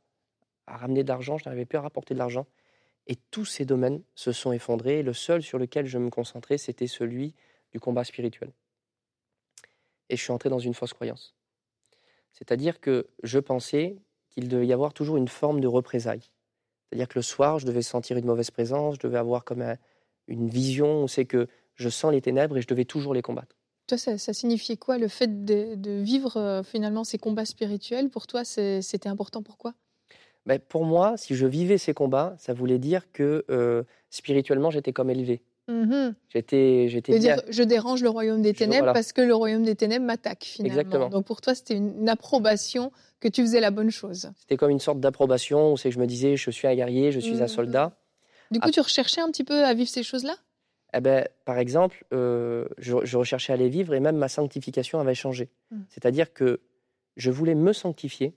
[0.67, 2.47] ramener de l'argent, je n'arrivais plus à rapporter de l'argent.
[3.07, 5.03] Et tous ces domaines se sont effondrés.
[5.03, 7.35] Le seul sur lequel je me concentrais, c'était celui
[7.71, 8.51] du combat spirituel.
[10.09, 11.35] Et je suis entré dans une fausse croyance.
[12.33, 13.97] C'est-à-dire que je pensais
[14.29, 16.31] qu'il devait y avoir toujours une forme de représailles.
[16.89, 19.77] C'est-à-dire que le soir, je devais sentir une mauvaise présence, je devais avoir comme un-
[20.27, 23.55] une vision où c'est que je sens les ténèbres et je devais toujours les combattre.
[23.87, 28.09] Toi, ça, ça signifiait quoi le fait de, de vivre euh, finalement ces combats spirituels?
[28.09, 29.43] Pour toi, c'était important.
[29.43, 29.73] Pourquoi?
[30.47, 34.93] Ben, pour moi, si je vivais ces combats, ça voulait dire que euh, spirituellement, j'étais
[34.93, 35.41] comme élevé.
[36.29, 38.93] J'étais, j'étais dire, je dérange le royaume des Je- ténèbres voilà.
[38.93, 40.79] parce que le royaume des ténèbres m'attaque finalement.
[40.79, 41.09] Exactement.
[41.09, 44.29] Donc pour toi, c'était une, une approbation que tu faisais la bonne chose.
[44.37, 47.11] C'était comme une sorte d'approbation où c'est que je me disais, je suis un guerrier,
[47.11, 47.47] je suis un Mhm.
[47.47, 47.97] soldat.
[48.51, 48.71] Du coup, Ah.
[48.71, 50.35] tu recherchais un petit peu à vivre ces choses-là?
[50.93, 54.99] Eh ben, par exemple, euh, je, je recherchais à les vivre et même ma sanctification
[54.99, 55.49] avait changé.
[55.71, 55.81] Mm.
[55.89, 56.61] C'est-à-dire que
[57.17, 58.33] je voulais me sanctifier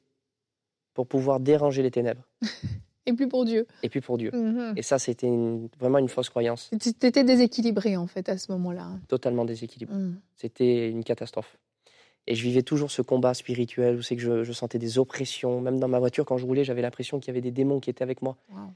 [0.95, 2.23] pour pouvoir déranger les ténèbres
[3.07, 3.67] et plus pour Dieu.
[3.83, 4.31] et puis pour Dieu.
[4.33, 4.75] Mhm.
[4.77, 8.51] Et ça, c'était une- vraiment une fausse croyance, Tu étais déséquilibré en fait à ce
[8.53, 8.91] moment-là.
[9.09, 9.95] totalement déséquilibrée.
[9.97, 10.21] Mhm.
[10.35, 11.57] C'était une catastrophe.
[12.27, 15.61] Et je vivais toujours ce combat spirituel où c'est que je, je sentais des oppressions.
[15.63, 17.89] Même dans ma voiture, quand je roulais, j'avais l'impression qu'il y avait des démons qui
[17.89, 18.37] étaient avec moi.
[18.51, 18.73] Wow.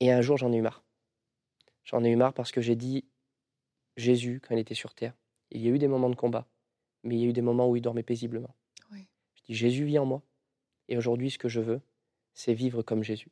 [0.00, 0.82] Et un jour, j'en ai eu marre.
[1.86, 3.04] J'en ai eu marre parce que j'ai dit,
[3.96, 5.14] Jésus, quand il était sur terre,
[5.50, 6.46] il y a eu des moments de combat,
[7.04, 8.54] mais il y a eu des moments où il dormait paisiblement.
[8.92, 9.06] Oui.
[9.34, 10.22] Je dis, Jésus vit en moi.
[10.88, 11.80] Et aujourd'hui, ce que je veux,
[12.34, 13.30] c'est vivre comme Jésus.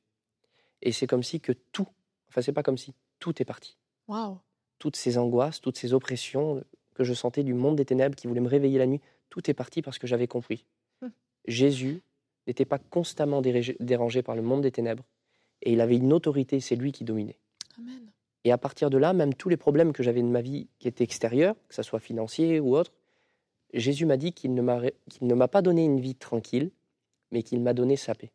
[0.82, 1.88] Et c'est comme si que tout,
[2.28, 3.76] enfin, c'est pas comme si, tout est parti.
[4.06, 4.38] Waouh.
[4.78, 6.64] Toutes ces angoisses, toutes ces oppressions
[6.94, 9.54] que je sentais du monde des ténèbres qui voulait me réveiller la nuit, tout est
[9.54, 10.64] parti parce que j'avais compris.
[11.02, 11.10] Hum.
[11.46, 12.02] Jésus
[12.46, 15.04] n'était pas constamment dérangé par le monde des ténèbres
[15.62, 17.38] et il avait une autorité, c'est lui qui dominait.
[17.78, 18.12] Amen.
[18.44, 20.86] Et à partir de là, même tous les problèmes que j'avais de ma vie qui
[20.88, 22.92] étaient extérieurs, que ce soit financier ou autre,
[23.72, 24.62] Jésus m'a dit qu'il ne
[25.34, 26.70] m'a pas donné une vie tranquille,
[27.32, 28.30] mais qu'il m'a donné sa paix.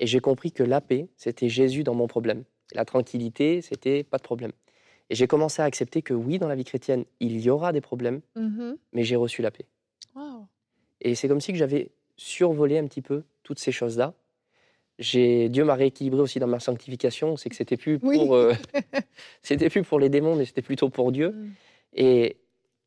[0.00, 2.44] Et j'ai compris que la paix, c'était Jésus dans mon problème.
[2.74, 4.52] La tranquillité, c'était pas de problème.
[5.10, 7.80] Et j'ai commencé à accepter que oui, dans la vie chrétienne, il y aura des
[7.80, 8.76] problèmes, Mhm.
[8.92, 9.66] mais j'ai reçu la paix.
[11.00, 14.14] Et c'est comme si que j'avais survolé un petit peu toutes ces choses-là.
[14.98, 17.36] J'ai Dieu m'a rééquilibré aussi dans ma sanctification.
[17.36, 18.28] C'est que c'était plus pour, Oui.
[18.30, 18.54] euh,
[19.42, 21.30] c'était plus pour les démons, mais c'était plutôt pour Dieu.
[21.32, 21.52] Mhm.
[21.94, 22.36] Et,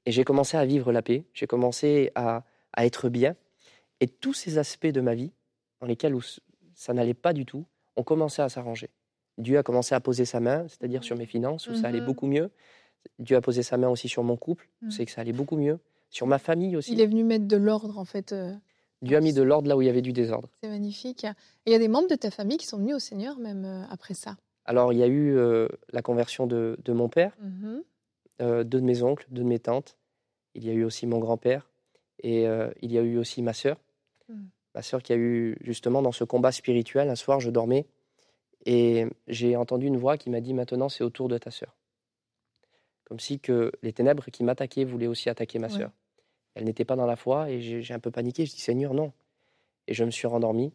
[0.06, 1.26] et j'ai commencé à vivre la paix.
[1.34, 2.44] J'ai commencé à,
[2.74, 3.36] à être bien.
[4.00, 5.32] Et tous ces aspects de ma vie,
[5.82, 6.22] dans lesquels où
[6.76, 7.66] ça n'allait pas du tout,
[7.96, 8.90] ont commencé à s'arranger.
[9.38, 12.06] Dieu a commencé à poser sa main, c'est-à-dire sur mes finances, où ça allait Mhm.
[12.06, 12.50] beaucoup mieux.
[13.20, 14.92] Dieu a posé sa main aussi sur mon couple, Mhm.
[14.92, 15.80] c'est que ça allait beaucoup mieux.
[16.10, 16.94] Sur ma famille aussi.
[16.94, 18.32] Il est venu mettre de l'ordre en fait.
[18.32, 18.54] euh,
[19.02, 20.50] Dieu a mis de l'ordre là où il y avait du désordre.
[20.62, 21.24] C'est magnifique.
[21.24, 21.30] Et
[21.68, 23.84] il y a des membres de ta famille qui sont venus au Seigneur même euh,
[23.90, 24.38] après ça.
[24.66, 27.84] Alors, il y a eu euh, la conversion de, de mon père, Mhm.
[28.42, 29.98] euh, deux de mes oncles, deux de mes tantes.
[30.56, 31.70] Il y a eu aussi mon grand-père
[32.24, 33.78] et euh, il y a eu aussi ma sœur.
[34.28, 34.46] Mm.
[34.76, 37.86] Ma sœur qui a eu justement dans ce combat spirituel, un soir, je dormais
[38.66, 41.76] Et j'ai entendu une voix qui m'a dit maintenant c'est au tour de ta sœur.
[43.06, 45.74] Comme si que les ténèbres qui m'attaquaient voulaient aussi attaquer ma Ouais.
[46.58, 48.46] Elle n'était pas dans la foi et j'ai un peu paniqué.
[48.48, 49.14] Je dis Seigneur, non.
[49.88, 50.74] Et je me suis rendormi.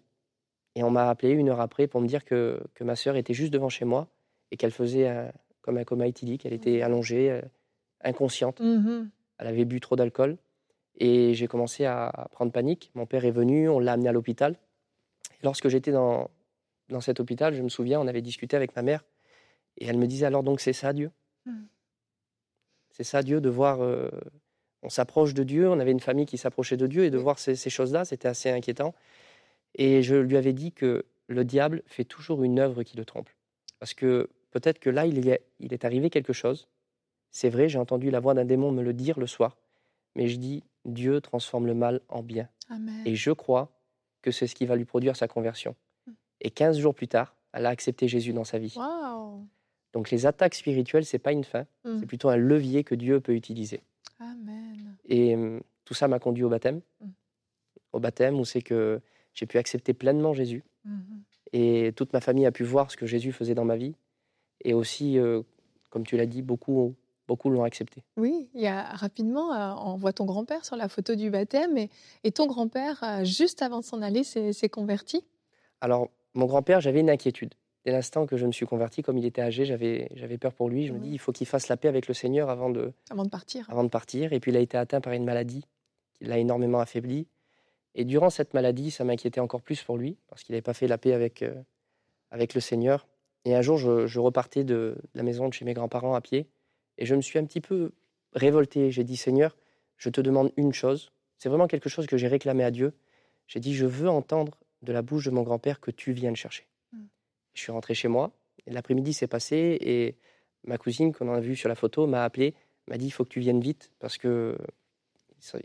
[0.77, 3.35] Et on m'a appelé une heure après pour me dire que, que ma sœur était
[3.35, 4.07] juste devant chez moi
[4.53, 6.47] et qu'elle faisait un- comme un coma éthylique.
[6.47, 7.43] Elle était allongée, euh,
[8.05, 8.61] inconsciente.
[8.61, 9.11] Mhm.
[9.39, 10.39] Elle avait bu trop d'alcool.
[10.99, 12.93] Et j'ai commencé à prendre panique.
[12.95, 14.53] Mon père est venu, on l'a amené à l'hôpital.
[15.33, 16.31] Et lorsque j'étais dans,
[16.91, 19.05] dans cet hôpital, je me souviens, on avait discuté avec ma mère.
[19.79, 21.11] Et elle me disait alors donc c'est ça Dieu?
[21.47, 21.67] Mhm.
[22.91, 23.83] C'est ça Dieu de voir...
[23.83, 24.09] euh,
[24.83, 27.39] on s'approche de Dieu, on avait une famille qui s'approchait de Dieu et de voir
[27.39, 28.95] ces, ces choses-là, c'était assez inquiétant.
[29.77, 33.31] Et je lui avais dit que le diable fait toujours une œuvre qui le trompe.
[33.79, 36.69] Parce que peut-être que là, il, y est- il est arrivé quelque chose.
[37.31, 39.57] C'est vrai, j'ai entendu la voix d'un démon me le dire le soir.
[40.17, 42.49] Mais je dis, Dieu transforme le mal en bien.
[42.69, 43.03] Amen.
[43.07, 43.71] Et je crois
[44.21, 45.75] que c'est ce qui va lui produire sa conversion.
[46.07, 46.11] Mm.
[46.43, 48.75] Et 15 jours plus tard, elle a accepté Jésus dans sa vie.
[49.95, 51.99] Donc les attaques spirituelles, c'est pas une fin, Mm.
[52.01, 53.81] c'est plutôt un levier que Dieu peut utiliser.
[54.21, 54.62] Amen.
[55.13, 55.37] Et
[55.85, 56.81] tout ça m'a conduit au baptême.
[57.01, 57.07] Mm.
[57.93, 59.01] Au baptême où c'est que
[59.35, 60.65] j'ai pu accepter pleinement Jésus.
[60.85, 61.23] Mhm.
[61.53, 63.95] Et toute ma famille a pu voir ce que Jésus faisait dans ma vie.
[64.65, 65.43] Et aussi, euh,
[65.91, 66.95] comme tu l'as dit, beaucoup,
[67.29, 68.05] beaucoup l'ont accepté.
[68.17, 71.77] Oui, il y a rapidement, euh, on voit ton grand-père sur la photo du baptême
[71.77, 71.91] et,
[72.25, 75.25] et ton grand-père, euh, juste avant de s'en aller, s'est converti.
[75.81, 77.55] Alors, mon grand-père, j'avais une inquiétude.
[77.85, 80.69] Dès l'instant que je me suis converti, comme il était âgé, j'avais j'avais peur pour
[80.69, 80.87] lui.
[80.87, 81.09] Je me Oui.
[81.09, 83.69] dis, il faut qu'il fasse la paix avec le Seigneur avant de, Avant de partir.
[83.69, 84.33] avant de partir.
[84.33, 85.65] Et puis, il a été atteint par une maladie
[86.15, 87.27] qui l'a énormément affaibli.
[87.95, 90.87] Et durant cette maladie, ça m'inquiétait encore plus pour lui, parce qu'il n'avait pas fait
[90.87, 91.55] la paix avec, euh,
[92.31, 93.07] avec le Seigneur.
[93.45, 96.47] Et un jour, je, je repartais de la maison de chez mes grands-parents à pied,
[96.99, 97.91] et je me suis un petit peu
[98.33, 98.93] révolté.
[98.93, 99.57] J'ai dit, Seigneur,
[99.97, 101.11] je te demande une chose.
[101.39, 102.93] C'est vraiment quelque chose que j'ai réclamé à Dieu.
[103.49, 106.37] J'ai dit, je veux entendre de la bouche de mon grand-père que tu viens le
[106.37, 106.67] chercher.
[107.55, 108.33] Je suis rentré chez moi,
[108.67, 110.17] l'après-midi s'est passé, et
[110.65, 112.55] ma cousine, qu'on a vue sur la photo, m'a appelé,
[112.89, 114.57] m'a dit, il faut que tu viennes vite, parce que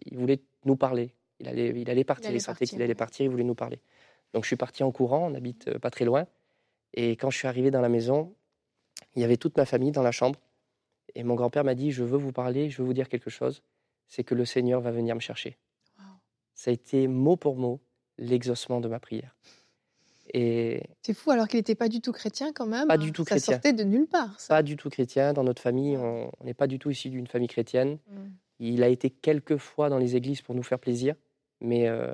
[0.05, 1.13] il voulait nous parler.
[1.39, 3.79] Il allait, il allait partir, il, allait sentait qu'il allait partir, il voulait nous parler.
[4.33, 6.25] Donc je suis parti en courant, on habite euh, pas très loin.
[6.93, 8.35] Et quand je suis arrivé dans la maison,
[9.15, 10.39] il y avait toute ma famille dans la chambre.
[11.15, 13.61] Et mon grand-père m'a dit, je veux vous parler, je veux vous dire quelque chose,
[14.07, 15.57] c'est que le Seigneur va venir me chercher.
[15.97, 16.05] Wow.
[16.53, 17.79] Ça a été mot pour mot
[18.17, 19.35] l'exaucement de ma prière.
[20.33, 22.87] Et C'est fou, alors qu'il n'était pas du tout chrétien quand même.
[22.87, 23.53] Pas du tout ça chrétien.
[23.53, 24.39] sortait de nulle part.
[24.39, 24.55] Ça.
[24.55, 27.47] pas du tout chrétien, dans notre famille, on n'est pas du tout issu d'une famille
[27.47, 27.97] chrétienne.
[28.09, 28.27] Mm.
[28.59, 31.15] Il a été quelques fois dans les églises pour nous faire plaisir,
[31.61, 32.13] mais euh,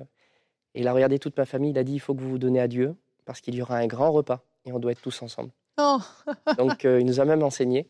[0.76, 2.60] il a regardé toute ma famille, il a dit, il faut que vous vous donnez
[2.60, 2.95] à Dieu,
[3.26, 5.52] parce qu'il y aura un grand repas, et on doit être tous ensemble.
[5.78, 5.99] Oh,
[6.58, 7.88] Donc euh, il nous a même enseigné.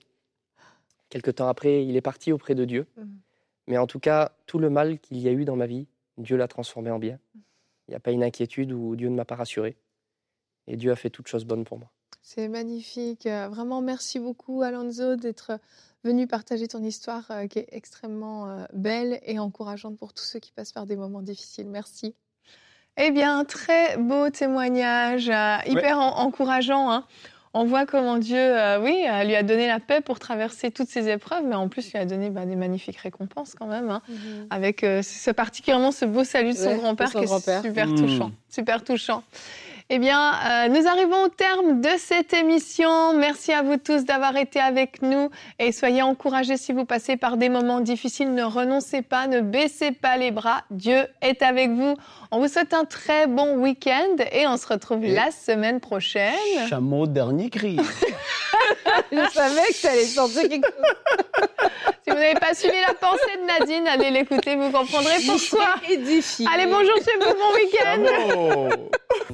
[1.10, 2.88] Quelque temps après, il est parti auprès de Dieu.
[2.98, 3.20] Mhm.
[3.68, 6.38] Mais en tout cas, tout le mal qu'il y a eu dans ma vie, Dieu
[6.38, 7.20] l'a transformé en bien.
[7.88, 9.76] Il n'y a pas une inquiétude où Dieu ne m'a pas rassuré.
[10.68, 11.90] Et Dieu a fait toutes choses bonnes pour moi.
[12.22, 13.26] c'est magnifique.
[13.26, 15.60] Euh, Vraiment, merci beaucoup, Alonso, d'être
[16.04, 20.40] venu partager ton histoire euh, qui est extrêmement euh, belle et encourageante pour tous ceux
[20.40, 21.68] qui passent par des moments difficiles.
[21.70, 22.16] Merci.
[22.98, 26.92] Eh bien, très beau témoignage, euh, hyper en- encourageant.
[26.92, 27.06] hein.
[27.56, 30.90] On voit comment Dieu, euh, oui, euh, lui a donné la paix pour traverser toutes
[30.90, 33.90] ces épreuves, mais en plus lui a donné bah, des magnifiques récompenses quand même.
[33.92, 34.02] hein.
[34.50, 37.62] avec euh, ce, particulièrement ce beau salut de son Ouais, grand-père qui est grand-père.
[37.62, 37.96] super Mm.
[37.96, 39.24] touchant, super touchant.
[39.90, 43.14] Eh bien, euh, nous arrivons au terme de cette émission.
[43.14, 47.38] Merci à vous tous d'avoir été avec nous et soyez encouragés si vous passez par
[47.38, 48.34] des moments difficiles.
[48.34, 50.62] Ne renoncez pas, ne baissez pas les bras.
[50.72, 51.96] Dieu est avec vous.
[52.32, 56.34] On vous souhaite un très bon week-end et on se retrouve Et- la semaine prochaine.
[56.70, 57.78] Chameau dernier cri.
[59.12, 61.48] Je savais que tu allais sortir quelque chose.
[62.06, 65.76] Si vous n'avez pas suivi la pensée de Nadine, allez l'écouter, vous comprendrez pourquoi.
[65.90, 66.46] Édifié.
[66.54, 68.06] Allez, bonjour chez vous, bon week-end.
[68.30, 68.70] Chameau.